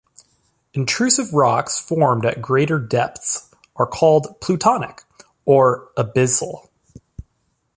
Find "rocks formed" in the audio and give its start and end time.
1.31-2.25